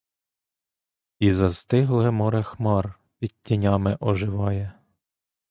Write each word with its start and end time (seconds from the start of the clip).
І 1.19 1.31
застигле 1.31 2.11
море 2.11 2.43
хмар 2.43 2.99
під 3.19 3.31
тінями 3.41 3.97
оживає. 3.99 4.73